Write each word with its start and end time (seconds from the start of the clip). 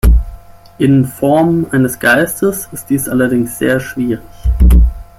In 0.79 1.05
Form 1.05 1.67
eines 1.69 1.99
Geistes 1.99 2.67
ist 2.71 2.89
dies 2.89 3.07
allerdings 3.07 3.59
sehr 3.59 3.79
schwierig. 3.79 4.19